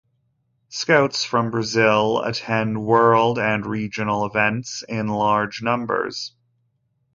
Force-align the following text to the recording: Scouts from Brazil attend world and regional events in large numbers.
Scouts 0.69 1.23
from 1.25 1.51
Brazil 1.51 2.23
attend 2.23 2.83
world 2.83 3.37
and 3.37 3.63
regional 3.67 4.25
events 4.25 4.83
in 4.89 5.07
large 5.09 5.61
numbers. 5.61 6.33